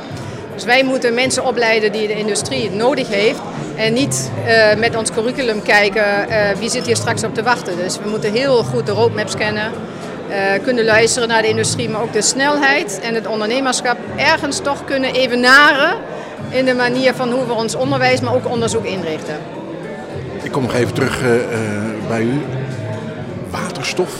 [0.55, 3.40] Dus wij moeten mensen opleiden die de industrie nodig heeft
[3.77, 7.77] en niet eh, met ons curriculum kijken eh, wie zit hier straks op te wachten.
[7.77, 9.73] Dus we moeten heel goed de roadmaps kennen,
[10.62, 15.14] kunnen luisteren naar de industrie, maar ook de snelheid en het ondernemerschap ergens toch kunnen
[15.14, 15.97] evenaren
[16.49, 19.37] in de manier van hoe we ons onderwijs, maar ook onderzoek inrichten.
[20.42, 21.40] Ik kom nog even terug eh, eh,
[22.09, 22.40] bij u.
[23.51, 24.11] Waterstof.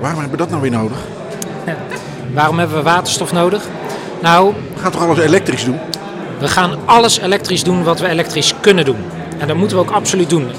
[0.00, 0.98] Waarom hebben we dat nou weer nodig?
[2.32, 3.62] Waarom hebben we waterstof nodig?
[4.22, 5.78] Nou, We gaan toch alles elektrisch doen?
[6.38, 9.04] we gaan alles elektrisch doen wat we elektrisch kunnen doen.
[9.38, 10.50] En dat moeten we ook absoluut doen.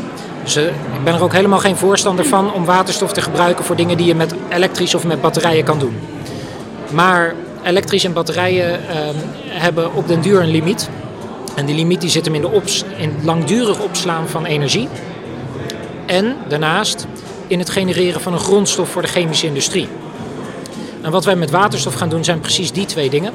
[0.58, 4.06] Ik ben er ook helemaal geen voorstander van om waterstof te gebruiken voor dingen die
[4.06, 5.98] je met elektrisch of met batterijen kan doen.
[6.92, 9.16] Maar elektrisch en batterijen ehm,
[9.48, 10.90] hebben op den duur een limiet.
[11.56, 12.84] En die limiet die zit hem in, de ops-
[13.24, 14.88] langdurig opslaan van energie.
[16.06, 17.08] En daarnaast
[17.48, 19.88] in het genereren van een grondstof voor de chemische industrie.
[21.02, 23.34] En wat wij met waterstof gaan doen zijn precies die twee dingen.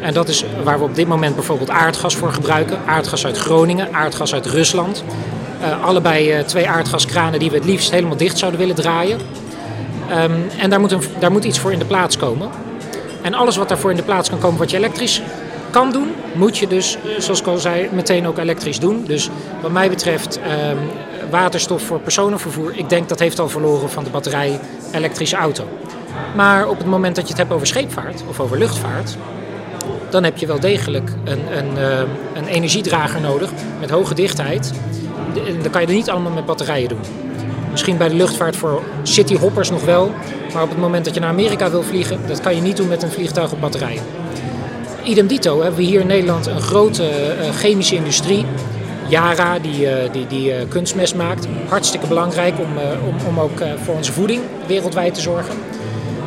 [0.00, 2.78] En dat is waar we op dit moment bijvoorbeeld aardgas voor gebruiken.
[2.86, 5.04] Aardgas uit Groningen, aardgas uit Rusland.
[5.62, 9.18] Eh, allebei eh, twee aardgaskranen die we het liefst helemaal dicht zouden willen draaien.
[10.08, 12.48] Ehm, en daar moet, een, daar moet iets voor in de plaats komen.
[13.22, 15.22] En alles wat daarvoor in de plaats kan komen wat je elektrisch
[15.70, 19.04] kan doen, moet je dus, eh, zoals ik al zei, meteen ook elektrisch doen.
[19.06, 20.76] Dus wat mij betreft ehm,
[21.30, 24.60] waterstof voor personenvervoer, ik denk dat heeft al verloren van de batterij
[24.92, 25.64] elektrische auto.
[26.36, 29.16] Maar op het moment dat je het hebt over scheepvaart of over luchtvaart,
[30.10, 32.02] dan heb je wel degelijk een, een, eh,
[32.34, 34.72] een energiedrager nodig met hoge dichtheid.
[35.62, 37.00] Dan kan je er niet allemaal met batterijen doen.
[37.70, 40.10] Misschien bij de luchtvaart voor cityhoppers nog wel.
[40.54, 42.88] Maar op het moment dat je naar Amerika wil vliegen, dat kan je niet doen
[42.88, 44.02] met een vliegtuig op batterijen.
[45.04, 48.44] Idem dito hebben we hier in Nederland een grote eh, chemische industrie.
[49.08, 51.46] Yara, die, eh, die, die eh, kunstmest maakt.
[51.68, 52.68] Hartstikke belangrijk om,
[53.08, 55.54] om, om ook voor onze voeding wereldwijd te zorgen.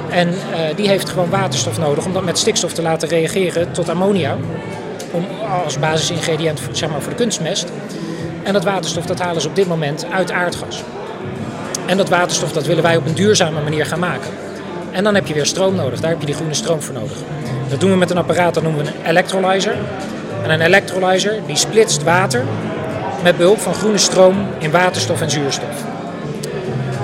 [0.09, 0.33] En
[0.75, 4.37] die heeft gewoon waterstof nodig om dat met stikstof te laten reageren tot ammonia.
[5.11, 5.25] Om,
[5.63, 7.71] als basisingrediënt zeg maar, voor de kunstmest.
[8.45, 10.84] En dat waterstof dat halen ze op dit moment uit aardgas.
[11.86, 14.29] En dat waterstof dat willen wij op een duurzame manier gaan maken.
[14.91, 15.99] En dan heb je weer stroom nodig.
[15.99, 17.17] Daar heb je die groene stroom voor nodig.
[17.69, 19.75] Dat doen we met een apparaat, dat noemen we een electrolyzer.
[20.43, 22.43] En een electrolyzer die splitst water
[23.23, 25.84] met behulp van groene stroom in waterstof en zuurstof.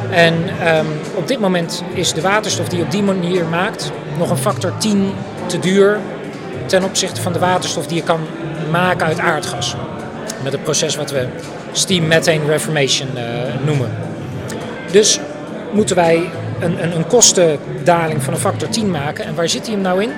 [0.10, 4.30] En ehm, op dit moment is de waterstof die je op die manier maakt nog
[4.30, 5.13] een factor 10
[5.45, 5.99] te duur
[6.65, 8.19] ten opzichte van de waterstof die je kan
[8.69, 9.75] maken uit aardgas.
[10.43, 11.27] Met het proces wat we
[11.71, 13.23] steam methane reformation eh,
[13.65, 13.91] noemen.
[14.91, 15.19] Dus
[15.71, 19.25] moeten wij een, een, een kostendaling van een factor 10 maken.
[19.25, 20.12] En waar zit die hem nou in?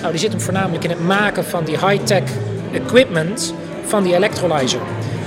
[0.00, 2.22] Nou, die zit hem voornamelijk in het maken van die high-tech
[2.72, 3.54] equipment
[3.84, 4.80] van die electrolyzer.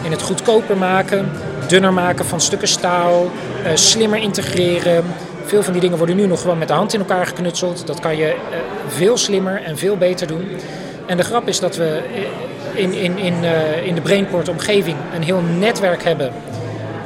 [0.03, 1.31] In het goedkoper maken,
[1.67, 3.31] dunner maken van stukken staal,
[3.63, 5.03] eh, slimmer integreren.
[5.45, 7.87] Veel van die dingen worden nu nog gewoon met de hand in elkaar geknutseld.
[7.87, 8.35] Dat kan je eh,
[8.87, 10.47] veel slimmer en veel beter doen.
[11.05, 12.01] En de grap is dat we
[12.77, 16.31] in, in, in, eh, in de Brainport omgeving een heel netwerk hebben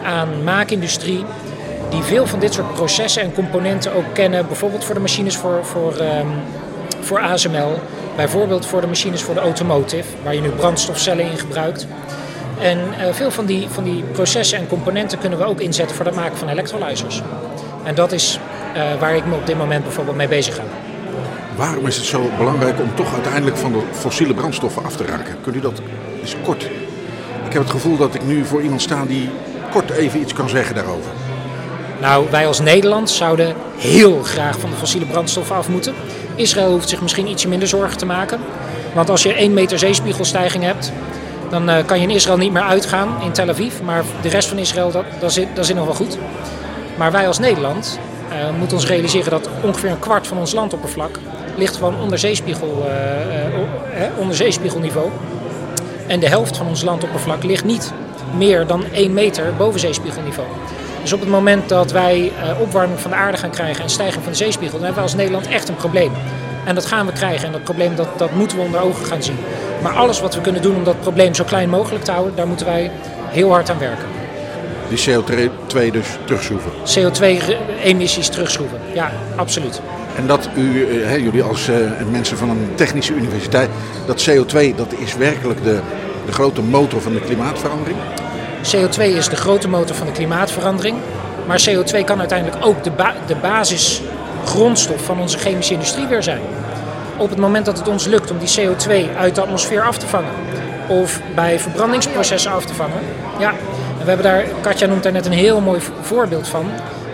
[0.04, 1.26] aan maakindustrie
[1.90, 4.48] die veel van dit soort processen en componenten ook kennen.
[4.48, 6.28] Bijvoorbeeld voor de machines voor, voor, ehm,
[7.00, 7.80] voor ASML.
[8.16, 11.88] Bijvoorbeeld voor de machines voor de automotive, waar je nu brandstofcellen in gebruikt.
[12.62, 16.06] En eh, veel van die, van die processen en componenten kunnen we ook inzetten voor
[16.06, 17.22] het maken van electrolyzers.
[17.84, 18.40] En dat is
[18.74, 20.64] eh, waar ik me op dit moment bijvoorbeeld mee bezig ga.
[21.60, 25.36] Waarom is het zo belangrijk om toch uiteindelijk van de fossiele brandstoffen af te raken?
[25.42, 25.82] Kunt u dat
[26.22, 26.64] eens kort?
[27.46, 29.30] Ik heb het gevoel dat ik nu voor iemand sta die
[29.72, 31.12] kort even iets kan zeggen daarover.
[32.02, 35.94] Nou, wij als Nederland zouden heel graag van de fossiele brandstoffen af moeten.
[36.36, 38.40] Israël hoeft zich misschien ietsje minder zorgen te maken.
[38.94, 40.92] Want als je 1 meter zeespiegelstijging hebt,
[41.50, 43.74] dan eh, kan je in Israël niet meer uitgaan in Tel Aviv.
[43.84, 46.18] Maar de rest van Israël, dat, dat, zit, zit nog wel goed.
[46.98, 51.20] Maar wij als Nederland eh, moeten ons realiseren dat ongeveer een kwart van ons landoppervlak
[51.60, 55.10] ligt gewoon onder, zeespiegel, eh, eh, onder zeespiegelniveau.
[56.08, 57.94] En de helft van ons landoppervlak ligt niet
[58.38, 60.48] meer dan 1 meter boven zeespiegelniveau.
[61.02, 64.24] Dus op het moment dat wij eh, opwarming van de aarde gaan krijgen en stijging
[64.24, 66.12] van de zeespiegel, dan hebben we als Nederland echt een probleem.
[66.66, 69.24] En dat gaan we krijgen en dat probleem dat, dat moeten we onder ogen gaan
[69.24, 69.38] zien.
[69.82, 72.48] Maar alles wat we kunnen doen om dat probleem zo klein mogelijk te houden, daar
[72.48, 72.92] moeten wij
[73.30, 74.06] heel hard aan werken.
[74.90, 76.72] Die CO2 dus terugschroeven.
[76.72, 78.80] CO2-emissies terugschroeven.
[78.94, 79.82] Ja, absoluut.
[80.20, 81.76] En dat u, eh, hè, jullie als eh,
[82.12, 83.70] mensen van een technische universiteit,
[84.06, 85.80] dat CO2 dat is werkelijk de,
[86.26, 87.98] de grote motor van de klimaatverandering.
[88.76, 90.98] CO2 is de grote motor van de klimaatverandering.
[91.48, 96.42] Maar CO2 kan uiteindelijk ook de, ba de basisgrondstof van onze chemische industrie weer zijn.
[97.18, 100.08] Op het moment dat het ons lukt om die CO2 uit de atmosfeer af te
[100.08, 100.32] vangen,
[100.88, 103.00] of bij verbrandingsprocessen af te vangen.
[103.40, 106.66] Ja, en we hebben daar, Katja noemt daar net een heel mooi vo- voorbeeld van.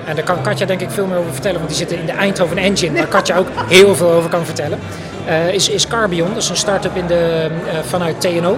[0.05, 2.11] En daar kan Katja denk ik veel meer over vertellen, want die zit in de
[2.11, 4.79] Eindhoven Engine, waar Katja ook heel veel over kan vertellen.
[5.25, 8.57] Eh, is, is Carbion, dat is een start-up in de, eh, vanuit TNO.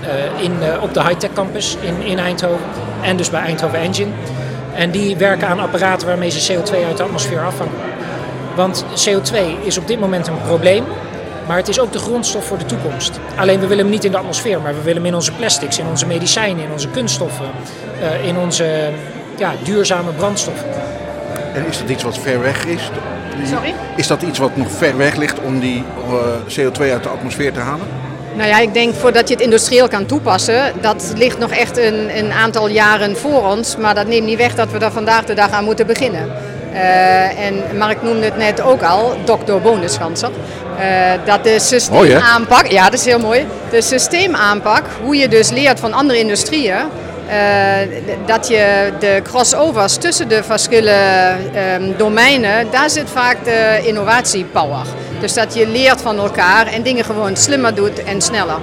[0.00, 2.66] eh, in, op de high-tech campus in, in Eindhoven
[3.02, 4.10] en dus bij Eindhoven Engine.
[4.74, 7.72] En die werken aan apparaten waarmee ze CO2 uit de atmosfeer afvangen.
[8.54, 10.84] Want CO2 is op dit moment een probleem,
[11.46, 13.20] maar het is ook de grondstof voor de toekomst.
[13.36, 15.78] Alleen we willen hem niet in de atmosfeer, maar we willen hem in onze plastics,
[15.78, 17.46] in onze medicijnen, in onze kunststoffen,
[18.22, 18.90] in onze
[19.40, 20.66] ja, duurzame brandstoffen.
[21.54, 22.90] En is dat iets wat ver weg is?
[23.36, 23.74] Die- Sorry?
[23.96, 27.52] Is dat iets wat nog ver weg ligt om die eh, CO2 uit de atmosfeer
[27.52, 27.86] te halen?
[28.34, 32.18] Nou ja, ik denk voordat je het industrieel kan toepassen, dat ligt nog echt een,
[32.18, 33.76] een aantal jaren voor ons.
[33.76, 36.28] Maar dat neemt niet weg dat we daar vandaag de dag aan moeten beginnen.
[36.72, 40.30] Eh, en Mark noemde het net ook al, dokter Bonusganser.
[40.78, 40.86] eh
[41.24, 45.92] dat de systeemaanpak, ja dat is heel mooi, de systeemaanpak, hoe je dus leert van
[45.92, 46.76] andere industrieën,
[48.26, 54.86] dat je de crossovers tussen de verschillende ehm, domeinen, daar zit vaak de innovatiepower.
[55.20, 58.58] Dus dat je leert van elkaar en dingen gewoon slimmer doet en sneller.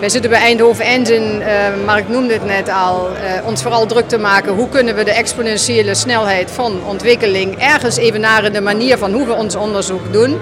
[0.00, 4.08] Wij zitten bij Eindhoven Engine, eh, Mark noemde het net al, eh, ons vooral druk
[4.08, 9.12] te maken hoe kunnen we de exponentiële snelheid van ontwikkeling ergens evenaren de manier van
[9.12, 10.38] hoe we ons onderzoek doen.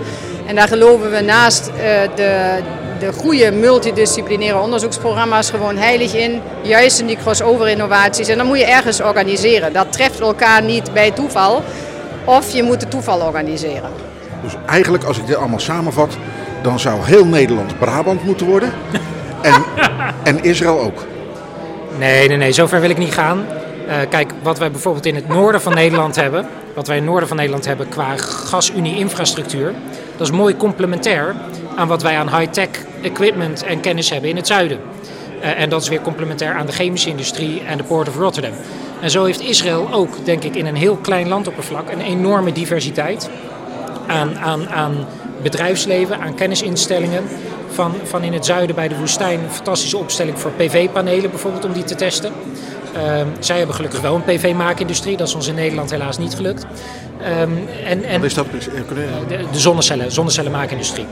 [0.47, 1.75] En daar geloven we naast eh,
[2.15, 2.59] de
[2.99, 6.41] de goede multidisciplinaire onderzoeksprogramma's gewoon heilig in.
[6.63, 8.29] Juist in die crossover innovaties.
[8.29, 9.73] En dan moet je ergens organiseren.
[9.73, 11.63] Dat treft elkaar niet bij toeval.
[12.25, 13.91] Of je moet het toeval organiseren.
[14.43, 16.17] Dus eigenlijk, als ik dit allemaal samenvat,
[16.63, 18.73] dan zou heel Nederland Brabant moeten worden.
[19.41, 19.63] En,
[20.25, 21.05] en Israël ook.
[21.99, 23.47] Nee, nee, nee, zover wil ik niet gaan.
[23.89, 27.11] Uh, kijk, wat wij bijvoorbeeld in het noorden van Nederland hebben, wat wij in het
[27.11, 29.73] noorden van Nederland hebben qua gasunie-infrastructuur,
[30.17, 31.35] dat is mooi complementair
[31.79, 32.69] aan wat wij aan high-tech
[33.03, 34.79] equipment en kennis hebben in het zuiden.
[35.41, 38.53] Uh, en dat is weer complementair aan de chemische industrie en de Port of Rotterdam.
[39.01, 43.31] En zo heeft Israël ook, denk ik, in een heel klein landoppervlak een enorme diversiteit
[44.07, 45.07] aan, aan, aan
[45.43, 47.25] bedrijfsleven, aan kennisinstellingen.
[47.71, 51.73] Van, van in het zuiden bij de woestijn een fantastische opstelling voor PV-panelen bijvoorbeeld om
[51.73, 52.33] die te testen.
[52.97, 56.67] Uh, zij hebben gelukkig wel een PV-maakindustrie, dat is ons in Nederland helaas niet gelukt.
[57.41, 58.47] Um, en, en, Wat is dat?
[59.29, 61.07] De, de zonnecellen, zonnecellenmaakindustrie.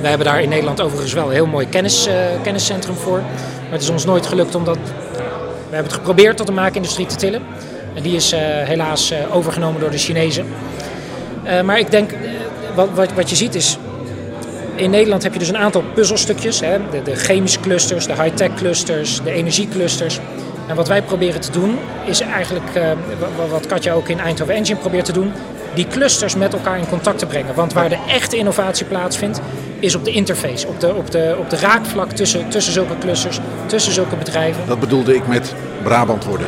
[0.00, 3.18] Wij hebben daar in Nederland overigens wel een heel mooi kennis, uh, kenniscentrum voor.
[3.18, 4.76] Maar het is ons nooit gelukt om dat.
[4.76, 7.42] We hebben het geprobeerd tot de maakindustrie te tillen.
[7.94, 10.46] En die is uh, helaas uh, overgenomen door de Chinezen.
[11.64, 12.10] maar ik denk,
[12.74, 13.78] wat, wat, wat je ziet is.
[14.74, 16.60] In Nederland heb je dus een aantal puzzelstukjes.
[16.60, 16.78] Hè?
[16.90, 20.20] De, de chemische clusters, de high-tech clusters, de energieclusters.
[20.70, 22.82] En wat wij proberen te doen, is eigenlijk uh,
[23.50, 25.32] wat Katja ook in Eindhoven Engine probeert te doen,
[25.74, 27.54] die clusters met elkaar in contact te brengen.
[27.54, 29.40] Want waar de echte innovatie plaatsvindt,
[29.80, 33.38] is op de interface, op de, op de, op de raakvlak tussen, tussen zulke clusters,
[33.66, 34.62] tussen zulke bedrijven.
[34.66, 36.46] Dat bedoelde ik met Brabant worden.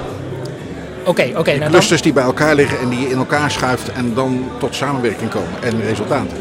[1.01, 1.39] Oké, okay, oké.
[1.39, 2.13] Okay, nou clusters dan...
[2.13, 5.63] die bij elkaar liggen en die je in elkaar schuift en dan tot samenwerking komen
[5.63, 6.37] en resultaten.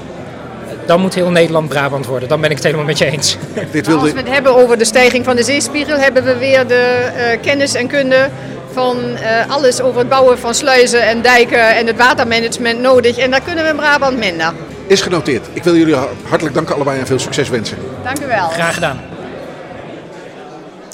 [0.86, 2.30] Dan moet heel Nederland Brabant worden.
[2.30, 3.38] Dan ben ik het helemaal met je eens.
[3.72, 4.02] Dit wilde...
[4.02, 7.42] Als we het hebben over de stijging van de zeespiegel, hebben we weer de uh,
[7.42, 8.30] kennis en kunde
[8.72, 13.18] van uh, alles over het bouwen van sluizen en dijken en het watermanagement nodig.
[13.18, 14.54] En daar kunnen we in Brabant minder.
[14.92, 15.48] Is genoteerd.
[15.54, 17.78] Ik wil jullie hartelijk danken allebei en veel succes wensen.
[18.04, 18.50] Dank u wel.
[18.50, 19.00] Graag gedaan.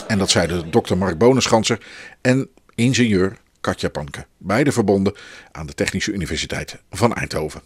[0.08, 1.80] En dat zeiden dokter Mark Bonenschanser
[2.22, 4.26] en ingenieur Katja Panke.
[4.38, 5.14] Beide verbonden
[5.52, 7.62] aan de Technische Universiteit van Eindhoven.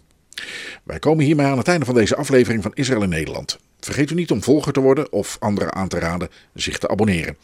[0.84, 3.60] Wij komen hiermee aan het einde van deze aflevering van Israël in Nederland.
[3.80, 7.38] Vergeet u niet om volger te worden of anderen aan te raden zich te abonneren.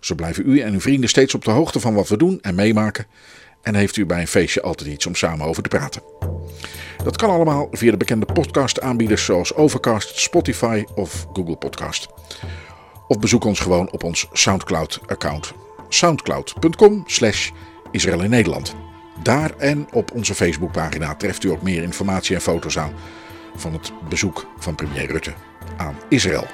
[0.00, 2.54] Zo blijven u en uw vrienden steeds op de hoogte van wat we doen en
[2.54, 3.06] meemaken.
[3.62, 6.02] En heeft u bij een feestje altijd iets om samen over te praten.
[7.04, 12.08] Dat kan allemaal via de bekende podcast-aanbieders zoals Overcast, Spotify of Google Podcast.
[13.08, 15.52] Of bezoek ons gewoon op ons Soundcloud-account.
[15.88, 17.50] soundcloud.com slash
[17.90, 18.74] Israël in Nederland.
[19.22, 22.92] Daar en op onze Facebookpagina treft u ook meer informatie en foto's aan
[23.56, 25.32] van het bezoek van premier Rutte
[25.76, 26.46] aan Israël.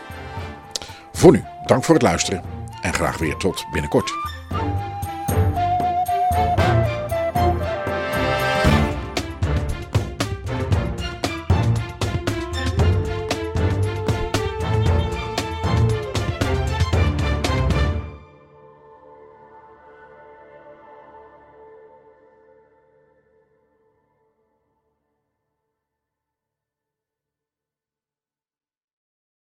[1.12, 2.42] Voor nu, dank voor het luisteren
[2.82, 4.12] en graag weer tot binnenkort.